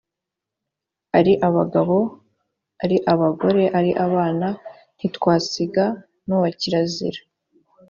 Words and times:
ari 1.17 1.33
abagabo, 1.47 1.97
ari 2.83 2.97
abagore, 3.13 3.63
ari 3.79 3.91
abana, 4.05 4.47
ntitwasiga 4.95 5.85
n’uwakirazira 6.27 7.19